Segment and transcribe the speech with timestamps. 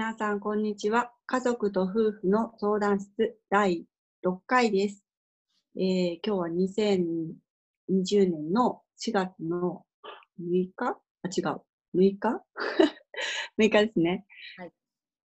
[0.00, 1.12] 皆さん、こんにちは。
[1.26, 3.84] 家族と夫婦の相談室第
[4.24, 5.04] 6回です。
[5.76, 9.84] えー、今日は2020年の4月の
[10.40, 10.96] 6日？
[11.22, 11.60] あ、違う。
[11.94, 12.42] 6日
[13.60, 14.24] ?6 日ですね。
[14.56, 14.72] はい。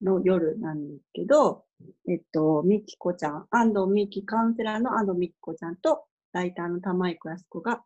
[0.01, 1.67] の夜なんですけど、
[2.09, 7.83] えっと、みきこちゃん、安藤みきカウンセラーの安藤みきこちゃんと、ライターの玉井やす子が、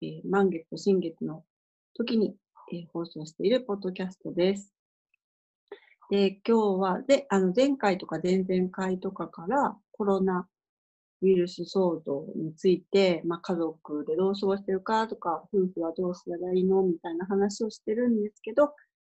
[0.00, 1.42] えー、満月と新月の
[1.94, 2.36] 時に、
[2.72, 4.72] えー、放送しているポッドキャストです。
[6.10, 10.48] で、今日は、で、あの、前回とか前々回とかからコロナ
[11.22, 18.74] ウイルス騒動について、まあ、家族でどう過ごしてるかとか、夫婦はどうすればいいのみたいな話をしてるんですけど、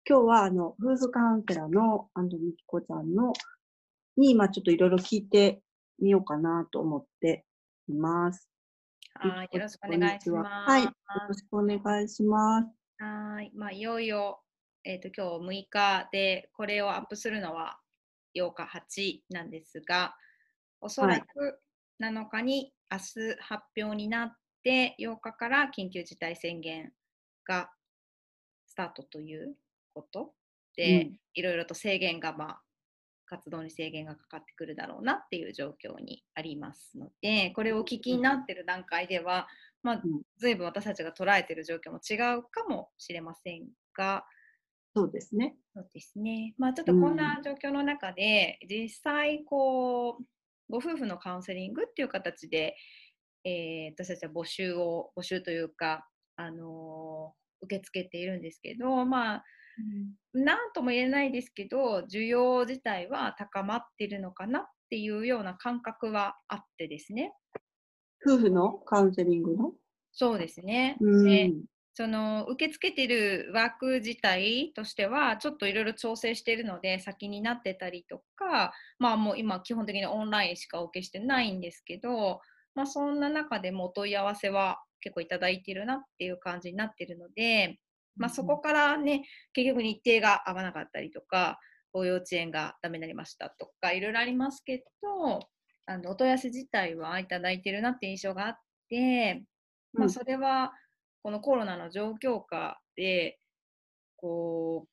[0.06, 3.32] 今日は、あの、夫婦カウンセラーの安藤美希子ちゃんの、
[4.18, 5.62] に、まあ、ちょっといろいろ聞いて
[6.00, 7.46] みようかなと思って
[7.88, 8.50] います。
[9.14, 10.72] はい、よろしくお願いします。
[10.72, 10.92] はい、よ
[11.30, 12.68] ろしくお願いします。
[12.98, 14.42] はい、まあ、いよいよ
[14.84, 17.78] えーと、今日6日でこれをアップするのは
[18.36, 20.16] 8日8なんですが
[20.80, 21.60] おそらく
[22.02, 23.04] 7日に明日
[23.40, 26.92] 発表になって8日から緊急事態宣言
[27.48, 27.70] が
[28.66, 29.56] スタートという
[29.94, 30.34] こと
[30.76, 32.62] で、うん、いろいろと制限が、まあ、
[33.28, 39.48] 活動に制限がかかってくるだろうなっていう状況にありますのでこれをお聞きになってる段階では、
[39.84, 40.02] まあ、
[40.40, 44.26] 随分私たちが捉えてる状況も違うかもしれませんが、
[44.96, 45.56] そうですね。
[45.74, 46.54] そうですね。
[46.58, 50.24] まあちょっとこんな状況の中で、うん、実際こう
[50.70, 52.76] ご夫婦のカウンセリングっていう形で、
[53.46, 59.44] えー、私たちは募集を募集というかあのー、受け付けているんですけど、まあ
[60.34, 67.34] 何、うん、とも言えないですけど需要自体は高まっているのかなっていうような感覚はあってですね。
[68.26, 69.72] 夫婦のカウンセリングの？
[70.12, 70.98] そうですね。
[71.00, 71.52] うん、で
[72.02, 82.42] その受け付けてるワーク自体としてはちょっといろいろ調整しているので先になってたりとかまあもう今基本的にオンラインしかお受けしてないんですけど、
[82.74, 87.78] まあ、そんな中でもお問い合わせは結構いただいてるなっていう感じになってるので、
[88.16, 89.22] まあ、そこからね
[89.54, 91.60] 結局日程が合わなかったりとか
[91.94, 95.40] ご幼稚園がダメになりましたとかいろいろありますけど
[95.86, 98.56] あのお問い合わせ自体はいただいてるなって印象があっ
[98.90, 99.44] て、
[99.94, 100.72] まあ、それは、
[101.24, 103.38] このコロナの状況下で
[104.18, 104.88] こ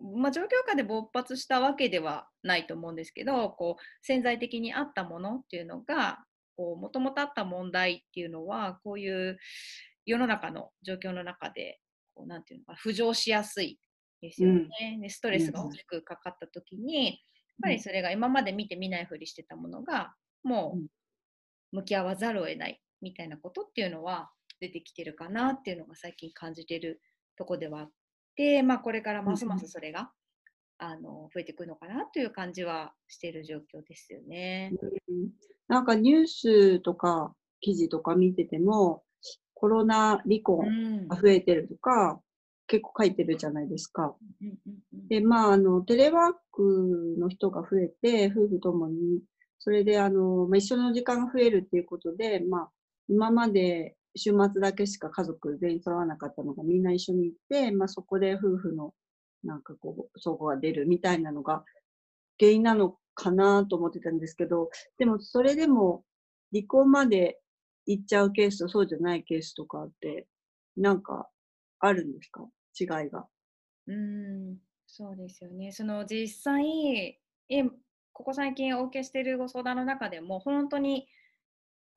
[0.00, 6.18] う、まあ、状況下で勃発したわけではないと思うんですけどこう潜在的にあったものっていうのが
[6.58, 9.38] もともとあった問題っていうのはこういう
[10.04, 11.78] 世の中の状況の中で
[12.14, 13.78] こうなんていうのか浮上しやすい
[14.20, 17.16] ですよね、うん、でストレスが大きくかかった時に、やっ
[17.62, 20.12] ぱりそれが今まで見て見ないふりしてたものが
[20.42, 20.76] も
[21.72, 27.00] う向き合わざるを得ないみたいなことっていうのは出てきてるかなっていうのが最近感じてる
[27.36, 27.90] とこではあっ
[28.36, 30.10] て、まあ、これからますますそれが、
[30.80, 34.72] うん、あの増えてくるのかなという感じはしてる状況ですよね。
[34.82, 35.30] うん、
[35.68, 39.02] なんかニュースとか記事とか見てても
[39.60, 42.18] コロナ離婚が増えてるとか、うん、
[42.66, 44.14] 結構書いてるじゃないですか。
[45.10, 49.20] で、まあ、あの、テレワークの人が増えて、夫婦ともに、
[49.58, 52.70] それで、あの、まあ、一緒の時間が増えるっていうことで、まあ、
[53.10, 58.92] 今まで週末だけしか家族全員揃わなかったのがみんな一緒に行って、まあ、そこで夫婦の
[59.44, 61.64] なんかこう、相互が出るみたいなのが
[62.38, 66.04] 原因なのかなと思ってたんですけど、でもそれでも
[66.52, 67.38] 離婚まで
[67.86, 70.26] 行っちゃうケースとそうじゃないケースとかって、
[70.76, 71.28] なんか
[71.78, 72.46] あるんですか？
[72.78, 73.26] 違いが。
[73.86, 74.56] うん、
[74.86, 75.72] そうですよね。
[75.72, 77.18] その実際、
[78.12, 81.08] ここ最近お受けしているご相談の中でも、本当に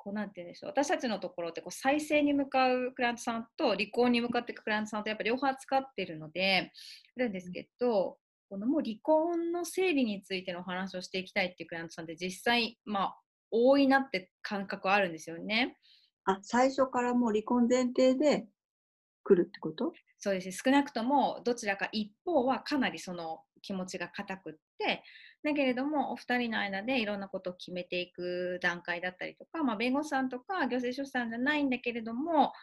[0.04, 0.72] こうなんて言うんでしょう。
[0.72, 6.72] 私たちのところってこう再生に向かうクライアントさんと離婚に向かっていくクライアントさんとやっぱり両方扱ってるので
[7.18, 8.18] あるんですけど、
[8.50, 13.20] このもう離婚の整理についてのお話をしていきたいっていうクライアントさんって実際まあ
[13.50, 15.78] 多いなって感覚はあるんですよね。
[16.26, 18.48] あ最初からもう離婚前提で
[19.24, 19.94] 来るってこと？
[20.20, 20.64] そうです。
[20.64, 25.04] 少なくともどちらか一方はかなりその気持ちが固くって
[25.44, 32.54] だけれどもお二人の間でいろんなことを決めていく段階だったりとか、まあ、弁護士さんとか行政書士さんじゃないんだけれども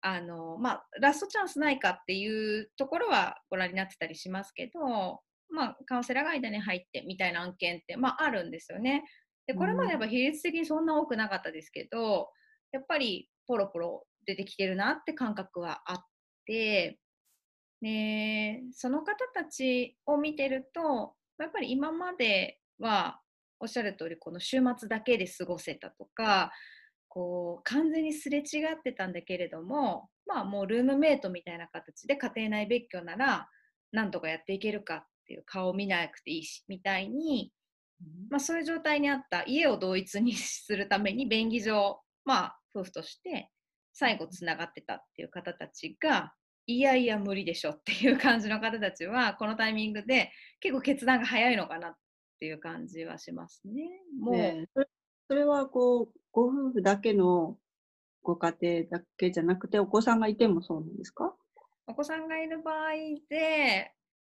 [0.00, 5.20] あの、まあ、ラストチャンスないかっていうところはご覧になってたりしますけど、
[5.50, 9.04] まあ、カウンセラーが間に入ってみたいな案件って、まあ、あるんですよね。
[9.46, 12.30] でこれまでは比率的にそんな多くなかったですけど
[12.72, 16.04] やっぱりポロポロ出てきてるなって感覚はあっ
[16.46, 16.98] て
[17.80, 23.20] でその方たちを見てるとやっぱり今までは
[23.60, 26.52] おっしゃる通りこの週末だけで過ごせたとか
[27.08, 33.48] こう完全にすれ違ってたんだけれどもまあもうルームメイトみたいな形で家庭内別居なら
[33.92, 37.52] 何とかやっていけるかっっていう顔を見なくていいしみたいに、
[38.30, 43.50] まあ、そういう状態にあった家を同一にするために便宜上、まあ、夫婦として
[43.92, 46.32] 最後つながってたっていう方たちが
[46.66, 51.96] いやいや無理でしょっていう感じの方たちは このタイミングで結構決断が早いのかなっ
[52.40, 54.02] ていう感じはしますね。
[54.18, 54.68] もう、ね、
[55.28, 57.58] それはこうご夫婦だけの
[58.22, 61.36] ご家庭だけじゃなくてお子さんがいてもそうなんですか？
[61.86, 62.90] お子さんがいる場合
[63.28, 63.92] で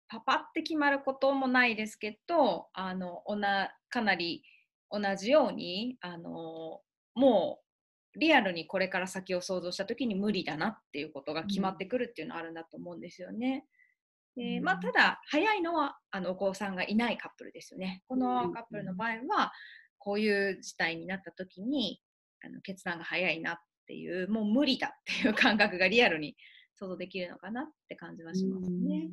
[0.06, 4.44] パパって決まることもないですけどあのおなかなり
[4.90, 6.82] 同じようにあの
[7.14, 7.66] もう
[8.16, 13.66] リアルにこれから先を想像した時に無理だなっていうことが決まってくるっていうのはあるんだと思うんですよね。
[14.36, 18.02] でまあ、ただ早いのはあのお子さんがいないカップルですよね。
[18.08, 19.52] このカップルの場合は
[19.98, 22.00] こういう事態になった時に
[22.42, 26.36] あの決断が早いなっていうもう無理だっていう感覚がリアルに
[26.76, 29.08] 想像できるのかなって感じはしますね。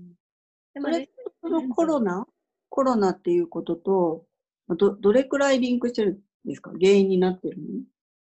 [0.73, 1.09] でもれ
[1.41, 2.25] そのコロナ、
[2.69, 4.25] コロナっていうことと
[4.69, 6.71] どどれくらいリンクしてるんですか？
[6.79, 7.65] 原因になってるの？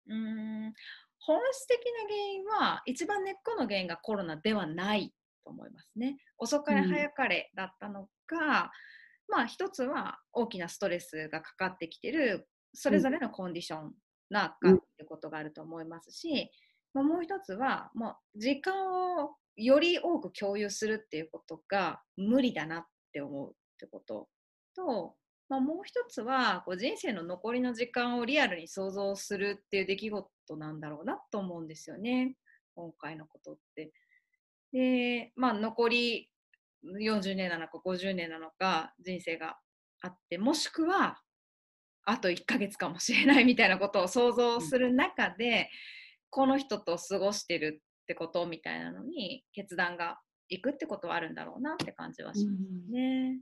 [0.09, 0.73] うん
[1.21, 5.13] 本質的な原因は一番根っこの原因がコロナではない
[5.45, 6.17] と思いますね。
[6.39, 13.93] 遅かれ早かれだったのか、うん、まあ一つは大きなストレスがかかってきてるそれぞれのコンディション
[14.31, 16.51] なかっていうことがあると思いますし、
[16.95, 24.29] まあ、もう一つはもう時間をより多く共有するっていうことが無理だなって思うってこと
[24.77, 25.15] と、
[25.49, 32.35] まあ、もう一つはこう人生の残りの時間をリアルに想像するっていう出来事なんだろうなと思うんですよね
[32.75, 33.93] 今回のことって。
[34.73, 36.31] でまあ残り
[36.85, 39.57] 40年なのか50年なのか人生が
[40.03, 41.19] あってもしくは
[42.09, 45.69] あと1ヶ月かもしれないみたいなことを想像する中で、
[46.31, 50.19] この人と過ごしてるってことみたいなのに決断が
[50.49, 53.41] いくってことはあるんだろうなって感じはしますね。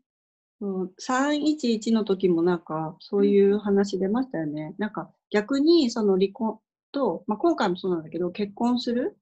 [0.61, 4.75] うん、311の時もなんかそういう話出ましたよね。
[4.79, 6.59] なんか逆にその離婚
[6.93, 9.17] と、まあ、今回もそうなんだけど結婚する？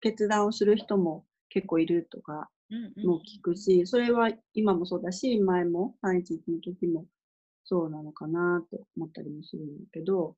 [0.00, 2.50] 決断をする人も結構いるとか
[3.02, 7.06] も聞くし、それは今もそうだし前も311の時も
[7.64, 10.36] そうなのかなって思ったりもするんだけど、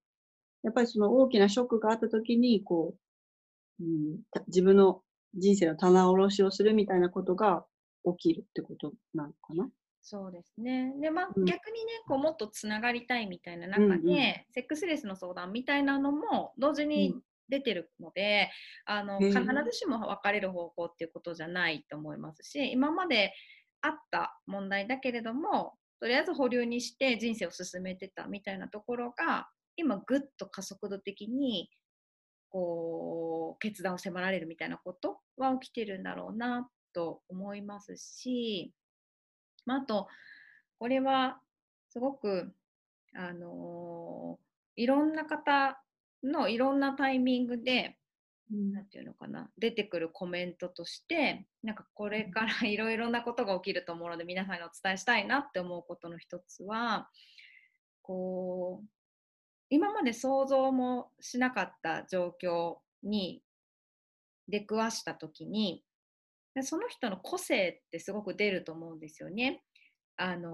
[0.63, 2.95] やっぱりその大きなショックがあった時に、こ
[3.81, 5.01] う、うん、自分の
[5.35, 7.65] 人生の棚卸しをするみたいなことが
[8.05, 9.69] 起きるってことなのかな？
[10.09, 10.95] そうですね。
[11.01, 14.07] で、まあ、うん、逆にね、こうもっとつながりたいみたいな中で、うんうん、
[14.55, 17.17] セックスレスの相談みたいなのも同時に
[17.49, 18.49] 出てるので、
[18.89, 19.33] うん、あの必
[19.65, 23.33] ずしも別れる方向っていうことじゃないと思いますし、今まで
[23.81, 31.69] あった問題だけれども、とりあえず保留にして人生を進めてたみたいなところが今ぐっと加速度的に
[32.49, 38.73] こう決断を迫られるみたいなことは起きてるんだろうなと思いますし、
[39.67, 40.09] まあ、あと
[40.79, 41.39] これは
[41.91, 42.53] すごく
[43.15, 45.81] あのー、いろんな方
[46.23, 47.97] のいろんなタイミングで
[48.51, 57.09] 何て言うのかな出てくるコメントとしてなんかこれからいろいろなことが起きると思うので皆さんにお伝えしたいなって思うことの一つは
[58.03, 58.87] こう
[59.69, 63.43] 今まで想像もしなかった状況に
[64.49, 65.83] 出くわした時に
[66.63, 69.63] その人の個性ってすごく出ると思うんですよね。
[70.17, 70.51] あの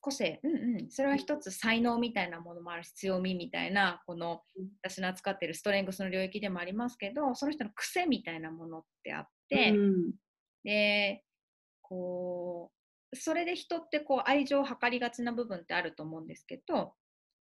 [0.00, 4.42] 個性、うんうん、それは一つ才能みたいなものもあるし強みみたいなこの
[4.82, 10.12] 私の扱っているストレングスの領域でもありますけどその人の癖みたいなものってあって、うん、
[10.64, 11.22] で
[11.82, 12.70] こ
[13.12, 16.94] うそれで人ってこう愛情を図りがちな部分ってあると思うんですけど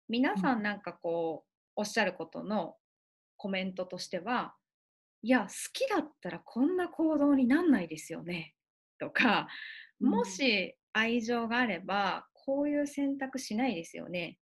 [0.09, 2.77] 皆さんなんかこうおっしゃることの
[3.37, 4.55] コメントとしては
[5.27, 8.55] いや好きだったらこんな行動になんないですよね
[9.01, 9.49] とか
[9.99, 14.39] もし愛情があればこういう選択しないですよね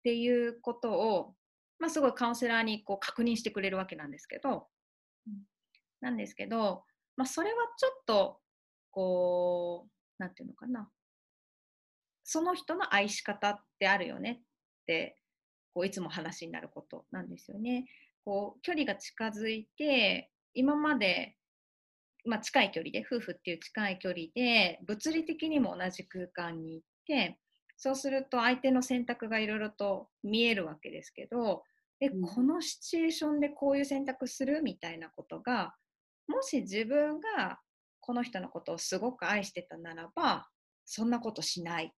[0.00, 1.34] っていうことを、
[1.78, 4.66] まあ、すごいカウンセラーにこう確認してくれるわけなんですけど、
[5.28, 5.34] うん、
[6.00, 6.82] なんですけど、
[7.16, 8.38] まあ、それはちょっと
[8.90, 10.88] こう何て言うのかな
[12.24, 15.16] その人の愛し方ってあるよねって
[15.74, 17.84] こういつも話になることなんですよね。
[18.24, 21.36] こう距離が近づいて今まで
[22.26, 27.38] まあ、近い距離で夫婦っていう近い距離で物理的にも同じ空間に行って
[27.76, 31.62] そうすると相手の選択がいろいろと見えるわけですけど
[32.00, 35.74] え、このシチュエーションでこういう選択するみたいなことが
[36.26, 37.58] もし自分が
[38.00, 40.48] この人のことをすごく愛してたならば
[40.86, 41.90] そんなことしないっ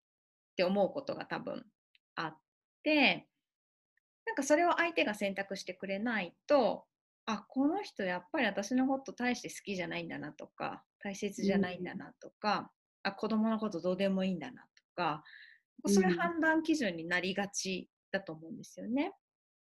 [0.56, 1.64] て思うことが多分
[2.16, 2.36] あっ
[2.82, 3.26] て
[4.26, 6.84] なんかそれを相手が選択してくれないと
[7.26, 12.70] あこの人やっぱり私のこと大して好きじゃないんだなとか大切じゃないんだなとか、
[13.04, 15.22] あ子供のことどうでもいいんだなとか
[15.86, 19.12] それ判断基準になりがちだと思うんですよね。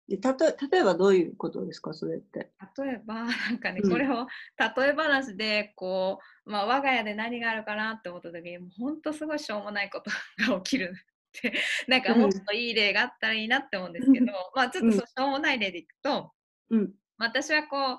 [0.09, 2.53] でたと例えばどういうことですかそれって？
[2.79, 4.27] 例えば なんかね、うんこれを
[4.59, 10.11] 例え話でこう、まあ、我が家で何があるかなって思った時にもうほんとすごいしょうもないこと
[10.49, 10.95] が起きる
[11.89, 16.33] なんかもっといい例があったらいいなって思うんですけど、まあちょっとそうしょうもない例でいくと
[16.71, 16.95] うん。
[17.19, 17.99] 私はこう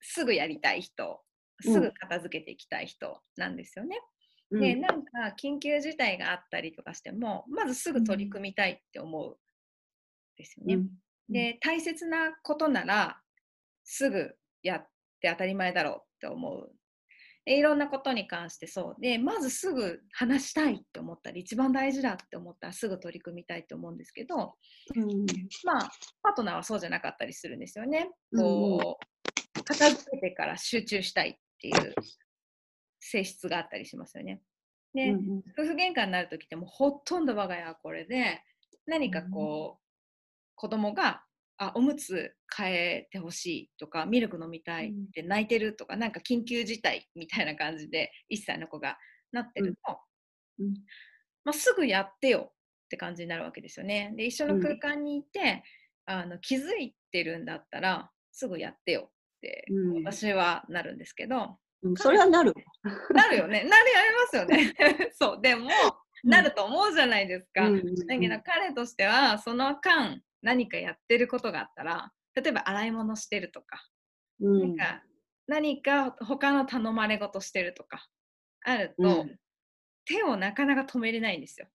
[0.00, 1.22] すぐやりたい人
[1.64, 1.72] うん。
[1.72, 3.98] すぐ片付けていきたい人なんですよね。
[4.50, 4.60] うん。
[4.60, 9.36] でなんか緊急事態があったりとかしてもまずすぐ取り組みたいって思うん
[10.36, 10.74] ですよね。
[10.74, 10.88] うん。
[11.28, 13.20] で大切なことなら
[13.84, 14.88] すぐやっ
[15.20, 16.72] て当たり前だろうって思う。
[17.46, 24.54] でいろんなことに関してそうでまずすぐ話したいって思ったり一番大事だって思ったらすぐ取り組みたいと思うんですけど
[24.96, 25.26] うん
[25.64, 25.90] まあ
[26.22, 28.10] パートナーはそうじゃなかったりするんですよね。
[28.32, 31.94] うんこう片付けてから集中したいっていう
[33.00, 34.42] 性質があったりしますよね。
[34.92, 38.42] で、うん夫婦喧嘩になるときってもうほとんど我が家はこれで
[38.86, 39.82] 何かこう、
[40.54, 41.22] 子供が
[41.58, 48.98] あおむつ変えてほしいとかミルク飲みたいって泣いてるとか、なんか緊急事態みたいな感じで1歳の子が
[49.32, 49.98] なってると、
[50.60, 50.74] うん。
[51.44, 52.50] まあ、すぐやってよ
[52.86, 54.12] って感じになるわけですよね。
[54.16, 55.62] で一緒の空間にいて、
[56.04, 59.10] あの気づいてるんだったらすぐやってよっ
[59.40, 60.04] てうん。
[60.04, 62.52] 私はなるんですけど、うんそれはなる。
[63.14, 63.64] なるよね。
[63.64, 64.74] なるやりますよね。
[65.14, 65.70] そうでも、
[66.24, 67.68] なると思うじゃないですか。
[67.68, 73.84] うんだけど彼としてはその間何かやってることがあったら例えば洗い物してるとか,、
[74.40, 75.02] うんなんか
[75.48, 78.06] 何か他の頼まれ事してるとか
[78.64, 79.38] あると、うん
[80.08, 81.66] 手をなかなか止めれないんですよ。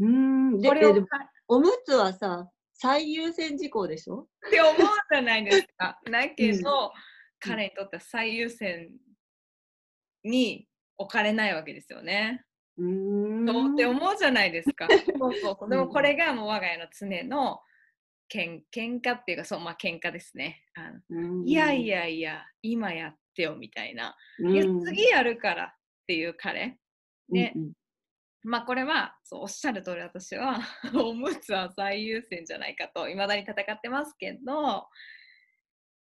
[0.00, 1.06] うんでこれをえで
[1.46, 4.26] おむつはさ最優先事項でしょ？
[4.48, 4.74] って思う
[5.12, 6.00] じゃないですか。
[6.10, 6.92] だけうんど、
[7.38, 8.90] 彼にとっては最優先
[10.24, 10.66] に
[10.98, 12.44] 置かれないわけですよね。
[12.78, 14.86] うーんそうって思うじゃないですか。
[15.18, 17.60] そうそうでうんもこれがもう我が家の常の
[18.28, 20.64] けん喧嘩っていうかそうまあ喧嘩ですね。
[20.74, 24.16] あのうんいやいやいや今やってよみたいな。
[24.38, 25.74] うんいや次やるからっ
[26.06, 26.78] ていう彼。
[27.28, 27.72] でうん
[28.42, 30.60] まあこれはそうおっしゃる通り私は
[30.94, 34.88] おむつは最優先じゃないかといまだに戦ってますけどこ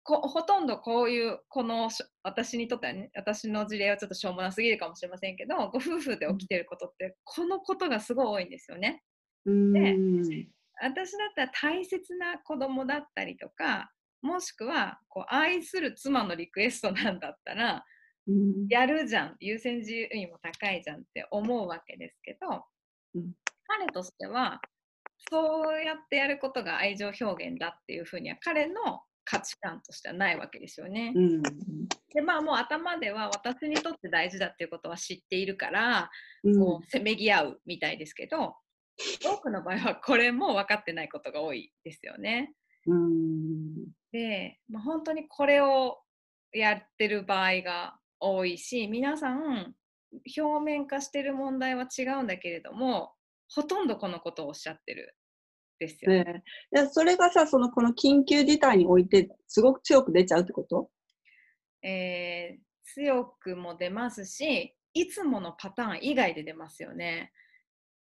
[0.06, 9.02] ほとんどこういうこのし私にとってはね私の事例はちょっとしょうもなすぎるかもしれませんけどご夫婦で起きてることってこのことがすごい多いんですよね。
[9.46, 9.74] うん。
[9.74, 10.48] でうん
[10.82, 13.92] 私だったら大切な子供だったりとか
[14.22, 17.86] もしくはこう愛する妻のリクエストなんだったら
[18.28, 18.68] うん。
[18.70, 22.66] やるじゃん優先順位も高いじゃんって思うわけですけど、
[23.16, 23.34] うん。
[23.68, 24.60] 彼としては
[25.30, 31.14] そうやってやることが愛情表現だっていうふうには彼の価値観としてはないわけですよね。
[31.16, 31.42] うん
[32.14, 36.10] でまあもう頭では私にとって大事だっていうことは知っているから、
[36.44, 38.56] うんこうせめぎ合うみたいですけど
[39.24, 42.54] 多くの場合はこれも分かってないことが多いですよね。
[42.86, 43.74] うん
[44.12, 46.00] で、まあ、本当にこれを
[46.52, 49.74] やってる場合が多いし皆さん
[50.38, 53.14] 表面化してる問題は違うんだけれども
[53.50, 55.16] ほとんどこのことをおっしゃってる
[55.88, 56.12] ですよ。
[56.12, 56.44] ね。
[56.72, 60.90] ねそれがさそのこの緊急事態においてすごく強く出ちゃうってこと？
[61.84, 67.32] えー強くも出ますしいつものパターン以外で出ますよね。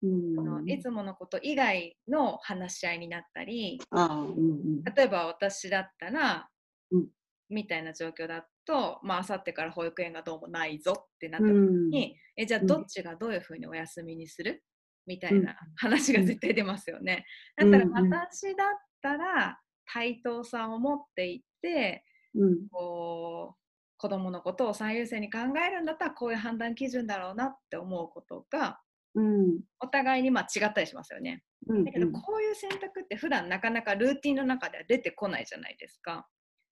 [0.03, 0.69] うん。
[0.69, 4.85] いつものこと以外の話し合いになったりああうんうん。
[4.85, 6.49] 例えば私だったら、
[6.93, 7.07] うん。
[7.49, 11.91] みたいな状況だとまあ明後日から保育園がどうもないぞってなった時うん。
[11.91, 12.67] に、えじゃあうん。
[12.67, 14.63] どっちがどういうふうにお休みにする？
[15.07, 15.45] みたいうん。
[15.45, 17.25] な話が絶対出ますよね。
[17.61, 17.71] うん。
[17.71, 18.69] だったらうん私だっ
[19.03, 19.61] たら
[19.93, 22.69] 対等さを持っていってうん。
[22.71, 23.61] こう
[23.99, 28.81] 子供のことを最優先に考えるんだったらこういう判断基準だろうなって思うことが
[29.15, 29.61] うん。
[29.81, 31.43] お互いにまあ違ったりしますよね。
[31.69, 36.29] うんだけどこういう選択って普段なかなかルーティンの中では出てこないじゃないですか。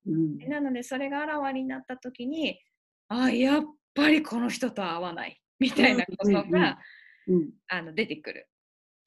[0.06, 0.38] うん。
[0.48, 2.60] なのでそれがあらわになった時に
[3.08, 3.62] あやっ
[3.94, 6.78] ぱりこの人とは合わないみたいなことが
[7.28, 8.48] うんあの出てくる。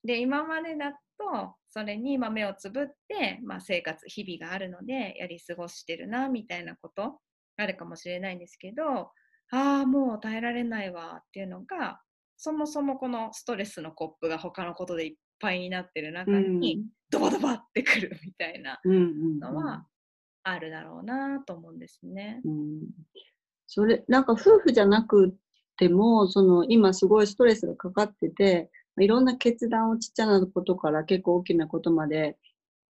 [0.03, 7.19] で今までだとそれにまあ目をつぶって、まあ、生活日々があるのでやり過ごしてるなみたいなこと
[7.57, 9.11] あるかもしれないんですけど
[9.51, 11.99] ああもう耐えられないわっていうのが
[12.37, 19.85] そもそもこのストレスのコップが他のことでいっぱいになってる中にドバドバってくるみたいなのは
[20.43, 22.41] あるだろうなと思うんですね。
[22.45, 22.79] うん
[23.69, 25.35] それなんか夫婦じゃなく
[25.77, 28.69] てもその今すごいストレスがかかってて
[28.99, 32.37] いろんな決断をちっちゃなことから結構大きなことまで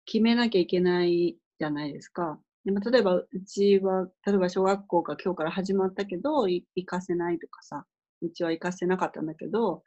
[0.04, 2.38] 決めなきゃいけないじゃないですか。
[2.64, 7.86] でも例えばうちは例えば小学校が今日から始まったけどい行かせないとかさ
[8.22, 9.82] 道は行かせなかったんだけど、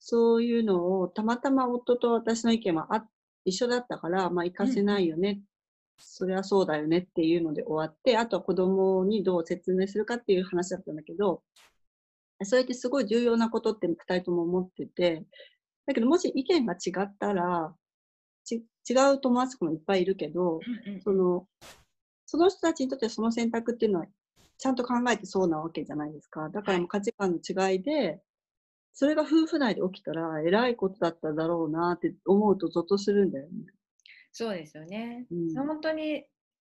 [0.00, 3.04] そういうのをたまたま夫と私の意見はあ
[3.44, 5.44] 一緒だったから、まあ行かせないよね、うん、
[5.98, 11.42] それはそうだよねっていうので終わって、あとは子供にどう説明するかっていう話だったんだけど、
[12.44, 15.24] それってすごい重要なことって2人とも思ってて、
[15.86, 17.74] だけどもし意見が違ったら、
[18.50, 21.46] 違う友達もいっぱいいるけど、うんうん、その
[22.26, 24.06] その人たちにとってはその選択っていうのは
[24.58, 26.48] ちゃんと考えてそうなわけじゃないですか。
[26.48, 28.20] だから価値観の違いで、
[28.94, 33.50] それが夫婦内で起きたら、えらいことだっただろうなって思うと、ゾッとするんだよね。
[34.32, 35.26] そうですよね。
[35.30, 36.24] うん、本当に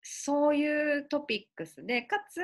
[0.02, 2.40] そういうトピックスで、かつ、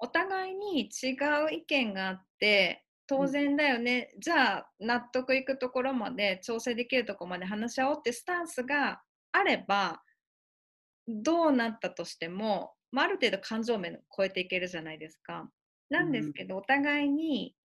[0.00, 1.12] お互いに違
[1.46, 9.02] う意見があって、当然だよね、うん、じゃあ納得いくところまで調整できるところまで話し合おうってスタンスが
[9.32, 10.00] あれば
[11.08, 15.50] どうなったとしても、まあ、ある程度感情面を超えていけるじゃないですか。
[15.88, 17.56] なんですけど、うん、お互いに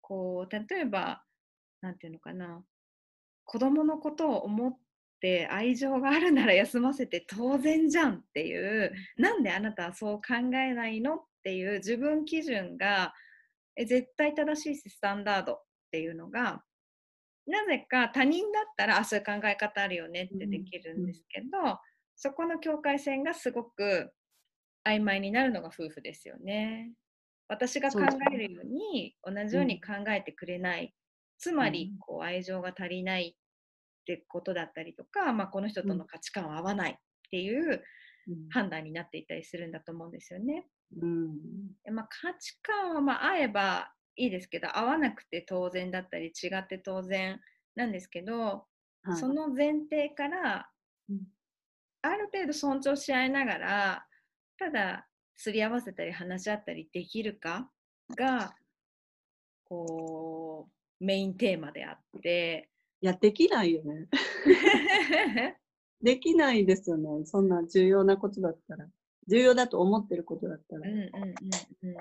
[0.00, 1.24] こう例えば
[1.80, 2.62] 何て言うのかな。
[3.44, 4.78] 子供のことを思っ
[5.20, 8.92] て愛情があるなら休ませて当然じゃんっていう。
[9.18, 11.16] なんであなたはそう考えないの？
[11.16, 13.12] っていう自分基準が
[13.76, 16.62] え絶対正しいしスタンダードっていうのが
[17.46, 21.76] なぜか他人だったらあそういう考え方あるよねってできるんですけど、うんうん、
[22.16, 24.12] そこの境界線がすごく
[24.86, 26.92] 曖昧になるのが夫婦ですよね。
[27.48, 28.00] 私が考
[28.32, 30.94] えるように同じように考えてくれない、
[31.38, 36.94] つまりこう愛情が足りないってことだったりとか、まあ、この人との価値観は合わないっ
[37.30, 37.82] ていう
[38.50, 40.66] 判断になっていたりするんだと思うんですよね。
[41.00, 41.38] うん、
[41.92, 47.40] まあ、価値観はま合えばいいですけど合わなくて当然だったり違って当然
[47.74, 48.66] なんですけど、
[49.02, 50.68] はい、その前提から、
[52.02, 54.06] ある程度尊重し合いながら
[54.58, 57.70] ただすり合わせたり話し合ったりできるか
[58.16, 58.54] が
[59.64, 60.68] こ
[61.00, 62.70] うメインテーマであって。
[63.00, 64.08] いやできないよね
[66.02, 67.24] できないですよね。
[67.24, 68.86] そんな重要なことだったら。
[69.28, 71.96] 重要だと思ってることだったら、うんうんうんうん。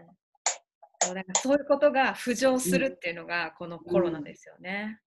[1.01, 4.99] そうだからそういうことが浮上するっていうのがこのコロナですよね、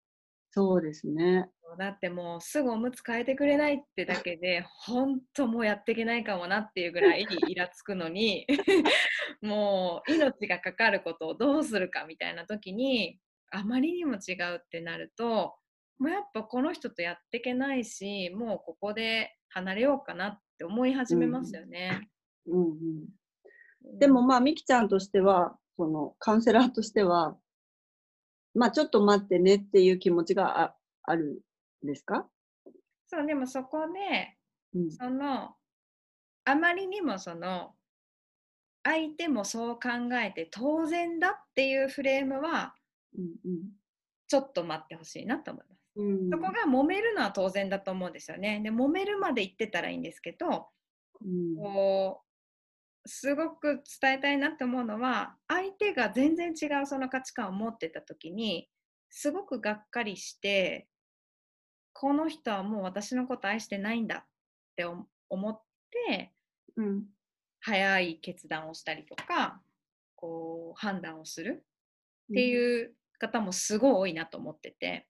[0.50, 1.50] そうですね。
[1.78, 8.46] だってもうすぐおむつ変えてくれないってだけで本当もうやっていけないかもなっていうぐらいイラつくのに
[9.42, 13.18] もう命がかかることをどうするかみたいな時に
[13.50, 15.56] あまりにも違うってなると
[15.98, 22.10] もうやっぱこの人とやっていけないしもうここで離れようかなって思い始めますよね。
[22.46, 22.70] うん、うん。
[23.84, 27.36] うん、でもまあみきちゃんとしてはそのカウンセラーとしては
[28.54, 31.42] まあちょっと待ってねっていう気持ちがあある
[31.84, 32.26] んですか？
[33.06, 34.36] そうでもそこで、
[34.74, 35.54] うん、その
[36.44, 37.74] あまりにもその
[38.82, 39.88] 相手もそう考
[40.22, 42.74] えて当然だっていうフレームは、
[43.16, 43.60] うんうん、
[44.28, 45.75] ちょっと待ってほしいなと思います。
[45.96, 48.60] うん、そこが揉めるのは当然だと思うんですよね。
[48.62, 50.68] で揉めるまで言ってたらいいんですけど、
[51.22, 52.22] うん、こ
[53.06, 58.68] すごく伝えたいなって思うのは相手が全然違うその価値観を持ってた時に
[59.10, 60.88] すごくがっかりして
[61.92, 64.24] この人はもう私のこと愛してないんだっ
[64.76, 64.84] て
[65.30, 65.60] 思っ
[66.08, 66.32] て、
[66.76, 67.04] うん、
[67.60, 69.60] 早い決断をしたりとか
[70.14, 71.64] こう判断をする
[72.32, 75.06] っていう方もすごい多いなと思ってて、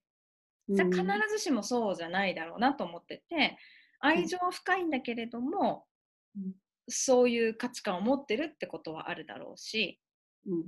[0.69, 3.57] うん、必ずしもそうじゃないだろうなと思ってて
[4.01, 5.85] 愛情は深いんだけれども、
[6.37, 6.53] うん
[6.89, 9.99] そういう価値観を持ってるってことはあるだろうし、
[10.47, 10.67] うん、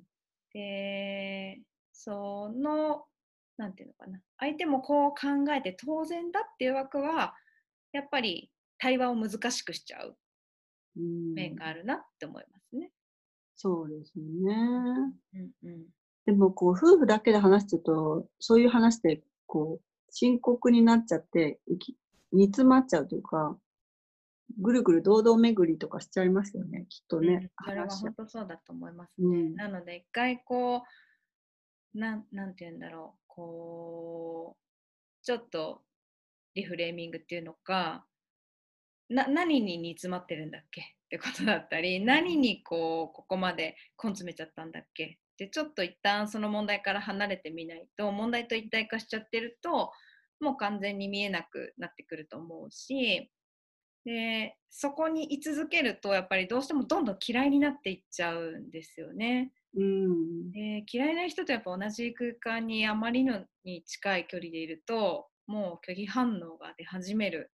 [0.52, 1.60] で
[1.92, 3.04] その
[3.56, 4.20] 何て言うのかな。
[4.38, 7.34] 相手もこう考えて当然だっていう枠は
[7.92, 10.16] やっぱり対話を難しくしちゃう
[10.96, 12.90] 面があるなって思いますね。
[13.56, 14.54] そうですね。
[15.34, 15.86] うんうん、
[16.26, 21.60] でもこう夫婦だけで話してるとそういう話でこう深刻になっちゃって
[22.32, 23.56] 煮詰まっちゃうというか
[24.60, 27.50] ぐるぐる堂々巡りとかしちゃいますよね、きっとね。
[27.60, 29.26] うん、それは本当そうだと思いますね。
[29.26, 30.82] うん、なので、一回こ
[31.94, 35.82] う、なん、なんて言うんだろう、こう、ちょっと
[36.54, 38.06] リフレーミングっていうのか、
[39.08, 49.92] な何に煮詰まってるんだっけってことだったり、何にこう、ここまで根詰めちゃったんだっけで、ちょっと一旦その問題から離れてみないと、問題と一体化しちゃってると、
[50.40, 53.30] もう完全に見えなくなってくると思うし、
[54.04, 59.52] でそこに居続けるとやっぱりどうしてもどんどん嫌いになっていっちゃうんですよね。
[59.76, 67.52] うん、で嫌いな人とやっぱ同じ空間にあまりのに近い距離でいるともう拒否反応が出始める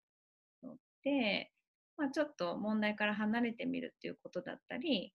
[0.62, 1.52] ので、
[1.98, 5.12] まあ、ちょっと問題から離れてみるっていうことだったり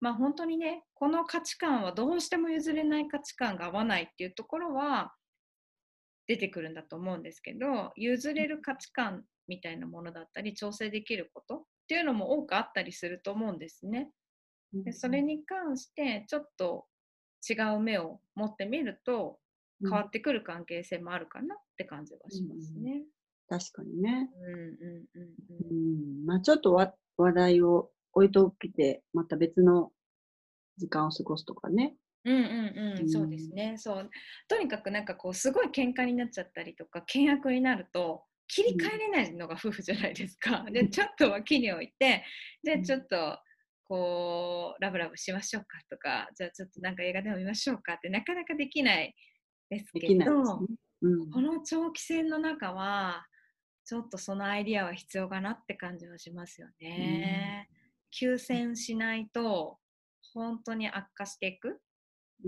[0.00, 5.12] まあ本当にねこの価値観はどうしても譲れない価値観が合わないっていうところは
[6.26, 14.10] 出てくるんだと思うんですけど譲れる価値観みたいなものだったり調整できることっていうのも多くあったりすると思うんですね。
[14.72, 16.84] でそれに関してちょっと
[17.48, 19.38] 違う目を持ってみると
[19.80, 23.04] 変わってくる関係性もあるかなって感じはしますね。
[23.48, 24.28] うん、確かにね。
[24.34, 26.26] うんうんうんうん。
[26.26, 26.92] まあちょっと話
[27.32, 29.90] 題を置いといて、また別の
[30.76, 31.94] 時間を過ごすとかね。
[32.24, 33.76] うんうんうん、そうですね。
[33.78, 34.10] そう
[34.48, 40.66] とにかくなんかこうすごい喧嘩になっちゃったりとか険悪になると切り替えれないのが夫婦じゃないですか。
[40.70, 42.24] でちょっと脇に置いて
[42.64, 43.38] でちょっと
[43.84, 49.14] こうラブラブしましょうかとかじゃあちょっとなんか映画でも見ましょうかってなかなかできない
[49.70, 50.66] ですけど、ね
[51.02, 53.26] うん、この長期戦の中は
[53.88, 57.68] ちょっとそのアイディアは必要かなって感じはしますよね。
[57.70, 57.77] うん、
[58.10, 59.78] 休戦しないと
[60.34, 61.80] 本当に悪化していく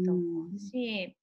[0.05, 0.21] と思
[0.55, 1.15] うし、うん、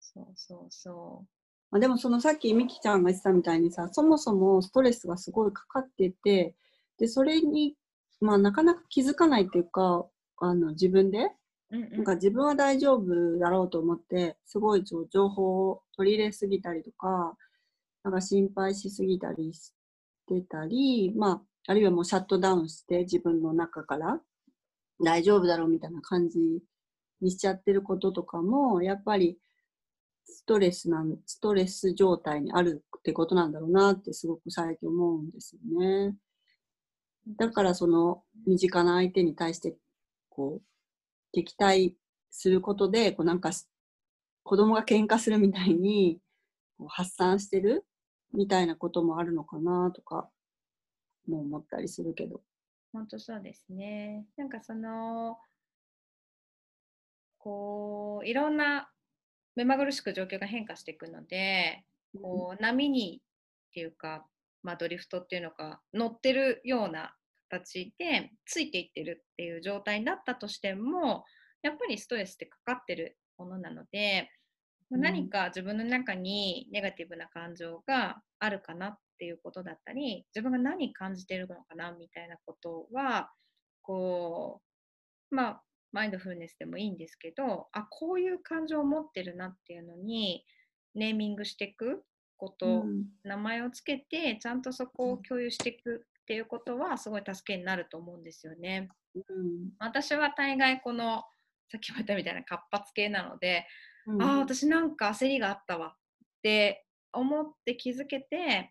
[0.00, 1.28] そうそうそう。
[1.70, 6.54] まあ、でもそのさっきみきちゃんが言ってたみたいにさそもそもストレスがすごいかかってて
[6.98, 7.76] でそれに
[8.22, 10.06] まあ、なかなか気づかないっていうか、
[10.38, 11.32] あの自分で、
[11.70, 17.36] うんうん、なんか自分は大丈夫だろうと思って、すごい情報を取り入れすぎたりとか、
[18.04, 19.72] なんか心配しすぎたりし
[20.28, 24.20] てたり、まあ、あるいはもうシャットダウンして自分の中から
[25.02, 26.38] 大丈夫だろうみたいな感じ
[27.20, 29.38] にしちゃってることとかも、やっぱり
[30.24, 36.16] ストレスなん、ストレス状態にあるってことなんだろうなってすごく最近思うんですよね。
[37.38, 39.76] だからその身近な相手に対して
[40.28, 40.62] こう
[41.32, 41.96] 敵対
[42.30, 43.50] することでこうなんか
[44.42, 46.18] 子供が喧嘩するみたいに
[46.78, 47.84] こう発散してる
[48.32, 50.28] みたいなこともあるのかなとか
[51.26, 52.40] も思ったりするけど。
[52.92, 54.26] 本当そうですね。
[54.36, 55.38] なんかその
[57.38, 58.90] こういろんな
[59.56, 61.84] 目まぐるしく状況が変化していくので、
[62.20, 63.22] こう波に
[63.70, 64.26] っていうか
[64.62, 67.14] まあ、ドリフトっていうのか乗ってるような
[67.50, 71.24] 形でついていってるっていう状態になったとしても
[71.62, 74.30] やっぱりストレスってかかってるものなので、
[74.90, 83.30] うん、何か自分の中にネガティブな感情があるかなっていうことだったり自分が何感じてるのかなみたいなことは
[83.80, 84.60] こ
[85.30, 90.44] うまあマインドフルネスでもいいんですけどあこういう感情を持ってるなっていうのに
[90.96, 92.02] ネーミングしていく
[92.36, 98.88] こと、うん、名前をつけてちゃんとそこを共有していくっていうことはすごい助けになると思うんですよね。
[99.14, 101.22] うん、私は大概この
[101.70, 103.66] さっきも言ったみたいな活発系なので、
[104.08, 105.92] うん、ああ私なんか焦りがあったわっ
[106.42, 108.68] て思って気づけて、うん、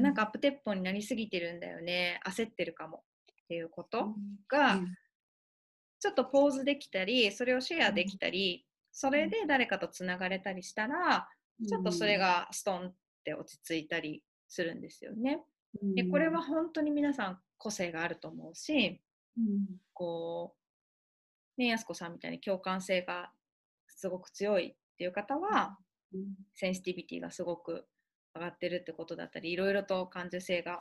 [0.00, 2.20] なんかアップテッポになりすぎてるんだよね。
[2.26, 3.04] 焦ってるかも。
[3.44, 4.14] っていうこと
[4.48, 4.80] が、
[6.00, 11.28] ちょっとポーズできたりそれをシェアできたり、それで誰かとつながれたりしたら、
[11.68, 15.40] ちょっとそれがストンって落ち着いたりするんですよね。
[15.94, 19.00] でこれは本当に皆さん個性があると思うし、
[19.38, 20.54] うん、こ
[21.56, 23.30] うねやすこさんみたいに共感性が
[23.88, 25.78] すごく強いっていう方は、
[26.12, 26.20] うん、
[26.54, 27.86] センシティビティがすごく
[28.34, 30.80] 上がってるってことだったりいろいろと感受性が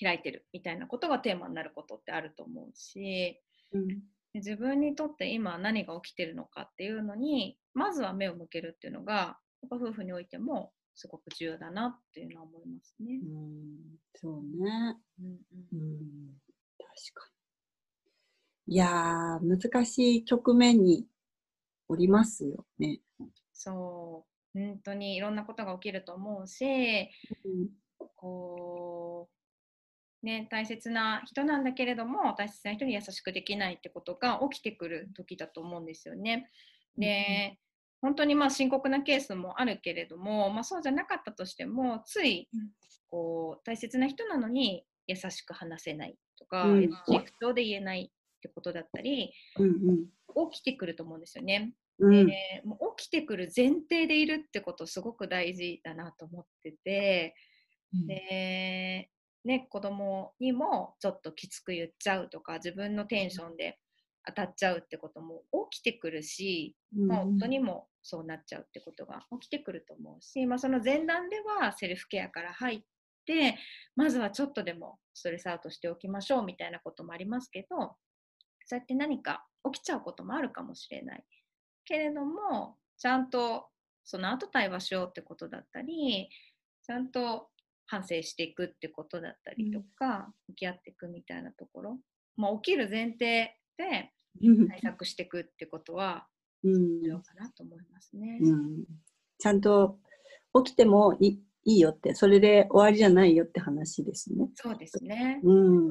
[0.00, 3.40] 開いてるみたいなことがテーマになることってあると思うし、
[3.72, 4.02] うん、
[4.34, 13.20] 自分にとって今何が起きてるのかっていうのにまずは目を向けるっていうのがやっぱ夫婦においてもすごく重要だなっていうのは思いますね。
[13.22, 14.96] うん、そうね。
[15.20, 15.98] うん、うん、
[16.78, 17.26] 確か
[18.66, 18.74] に。
[18.74, 21.06] いや難しい局面に
[21.88, 23.00] おりますよね。
[23.52, 27.70] そう、本当にいろんなことが起きると思うし、うん、
[28.16, 29.28] こ
[30.22, 36.50] う、ね、大切な人なんだけれども、大切な人に優しくできないってことが起きてくる時だと思うんですよね。
[36.96, 37.58] で、
[38.02, 42.48] 本当にまあ深刻なケースもあるけれども、まあ、そうじゃなかったとしてもつい
[43.10, 51.72] こう大切な人なのに優しく話せないとか、うん、優しい口調で言えないってことだったり、うんうん、起きてくると思うんですよね。
[52.02, 57.34] うん、でもう起きてくる前提でいるってことすごく大事だなと思ってて、
[57.94, 59.08] うん、で
[59.44, 63.78] ね、子供にもちょっときつく言っちゃうとか自分のテンションで
[64.24, 72.80] 当たっちゃうってことも起きてくるし、うん、まあ、夫にもそうなっちゃうってことが起きてくると思うし、まあ、その前段ではセルフケアから入っ
[73.26, 73.58] て
[73.96, 77.96] まずはちょっとでもストレスアウトしておきましょうみたいなこともありますけど
[78.66, 81.24] そうやって何か起きちゃうこともあるかもしれない
[81.92, 83.66] けれどもちゃんと
[84.02, 86.30] その後対話しようってことだったり
[86.86, 87.48] ちゃんと
[87.86, 91.98] 反省していくってことだったりとか、向き合っていくみたいなところ、
[92.36, 94.10] まあ、起きる前提っで
[94.68, 96.26] 対策していくってことは
[96.64, 98.38] 重要かなと思いますね。
[98.40, 98.84] うん、
[99.38, 99.98] ちゃんと
[100.64, 104.48] 起きてもいいいよって、それで終わりじゃないよって話ですね。
[104.54, 105.40] そうですね。
[105.44, 105.90] うん、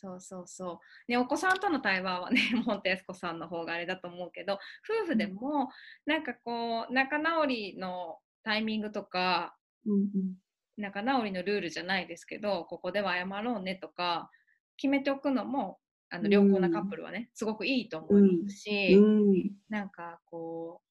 [0.00, 1.10] そうそうそう。
[1.10, 4.60] ね、お子さんとの対話はね、本当安子さんの方があれだと思うけど、
[5.02, 5.70] 夫婦でも、
[6.06, 9.56] なんかこう、仲直りのタイミングとか、
[9.86, 10.34] うんうん、
[10.76, 14.30] 仲直りのルールじゃないですけど、ここでは謝ろうねとか、
[14.76, 15.80] 決めておくのも、
[16.10, 20.87] あの良好なカップルはね、うん、すごくいいと思いますし、うん、なんかこう、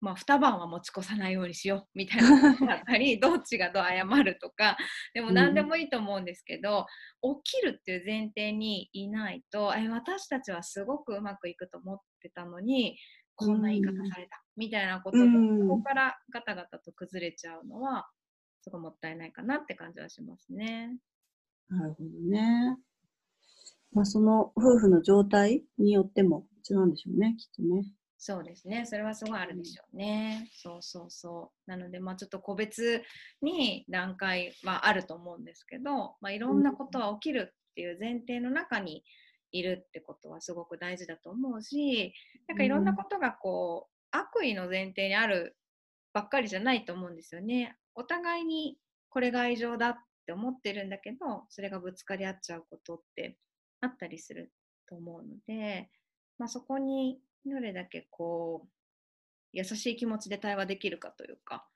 [0.00, 4.78] まあ、二晩は持ち越さないようにしようみたいなことだったり どっちがどう謝るとか
[5.12, 6.86] でも何でもいいと思うんですけど、
[7.22, 12.98] うん、起きるっていう前提にいないとえ私たちはすごくうまくいくと思ってたのに
[13.34, 18.08] こんな言い方された、うん、みたいなことで、うん、ここからガタガタと崩れちゃうのは
[18.62, 20.98] すごいもったいないかなって感じはしますね。
[21.68, 22.76] なるほどね。
[23.92, 27.84] まあ、その夫婦の状態によっても違うんでしょうね、きっとね。
[28.22, 28.84] そうですね。
[28.84, 30.40] それはすごいあるでしょうね。
[30.42, 31.70] うん、そうそうそう。
[31.70, 33.02] なので、まあ、ちょっと個別
[33.40, 39.04] に段階はあると思うんですけど、まあ、いろんなことは起きるっていう前提の中に
[39.52, 42.12] いるってことはすごく大事だと思うし、
[42.46, 45.56] なんかいろんなことがこう、悪意の前提にある
[46.12, 47.74] ばっかりじゃないと思うんですよね。
[47.94, 48.76] お互いに
[49.08, 53.38] これが愛情だって思ってるんだけど、それがぶつかり合っちゃうことって
[53.80, 54.52] あったりする
[54.86, 55.88] と思うので、
[56.36, 58.68] まあ、そこにどれだけこう
[59.52, 61.66] 優しい気持ちで対話できるかというか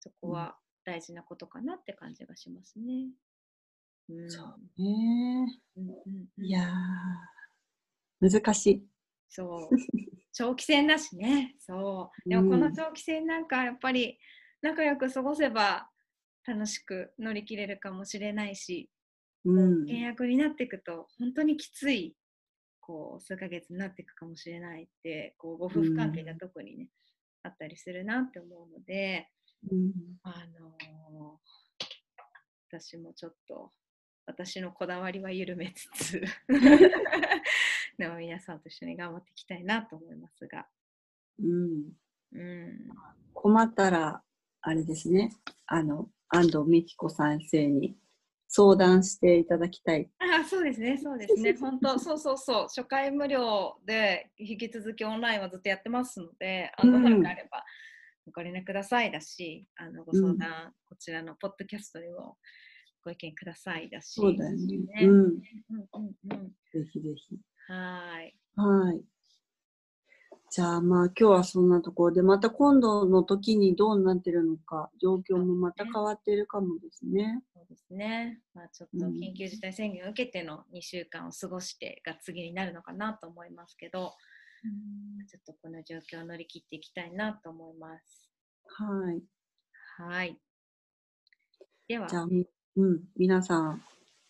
[0.00, 3.10] そこは大事なことかなって感じがしますね。
[4.08, 6.68] うん、そうね、うんうんうん、いや
[8.20, 8.86] 難しい。
[9.28, 9.76] そう。
[10.32, 11.54] 長期戦だしね。
[11.58, 12.28] そう。
[12.28, 14.18] でもこの長期戦なんかやっぱり
[14.62, 15.88] 仲良く過ごせば
[16.46, 18.90] 楽しく乗り切れるかもしれないし、
[19.44, 22.14] うん、契約になっていくと本当にきつい
[22.90, 26.88] こう数ヶ月になっていくかもしれないってこうご夫婦関係が特にね、
[27.44, 29.28] うん、あったりするなって思うので、
[29.70, 29.92] うん、
[30.24, 33.70] あのー、私もちょっと
[34.26, 36.20] 私のこだわりは緩めつつ
[37.96, 40.66] でも皆さんと一緒に頑張っていきたいなと思いますが。
[41.38, 41.92] うん、
[42.32, 42.88] うん、
[43.32, 44.20] 困ったら
[44.62, 45.32] あれですね。
[45.66, 47.96] あの安藤美希子先生に
[48.52, 50.10] 相談していただきたい。
[50.18, 57.64] あそうですね、そうですね、 本当、そうそうそう、初回無料で引き続きオンラインはずっとやってますので、あの、うん、あれば
[58.32, 62.38] ご連絡くださいだし、あのご相談、うん、こちらのポッドキャストでも
[63.04, 64.78] ご意見くださいだし、そうだよね。
[64.78, 65.40] ねうん、うん
[65.92, 67.38] うんうん、ぜひぜひ。
[67.68, 68.36] はい。
[68.56, 69.04] はい。
[70.50, 77.44] じゃあまあ今日はそんなところで、また今度の時にどうなってるのか、状況もまた変わっているかもですね。
[77.70, 78.40] ですね。
[78.52, 84.12] まあちょっと緊急事態宣言を受けての2週間を過ごしてが次になるのかなと思いますけど、
[84.64, 88.28] うん、ちょっとこの状況を乗り切っていきたいなと思います。
[88.66, 89.22] はい。
[90.02, 90.36] はい。
[91.88, 92.08] では。
[92.08, 93.82] じゃあ、うん、皆さん、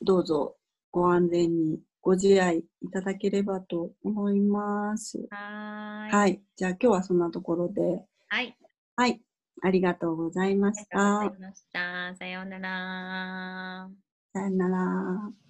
[0.03, 0.57] どうぞ
[0.91, 5.27] ご安全にご自愛いただければと思います。
[5.31, 6.15] はい。
[6.15, 6.43] はい。
[6.57, 8.05] じゃあ今日はそんなところで。
[8.29, 8.57] はい。
[8.97, 9.21] はい。
[9.63, 11.21] ありがとうございました。
[11.21, 12.17] ありがとうございました。
[12.17, 13.91] さようなら。
[14.33, 15.50] さようなら。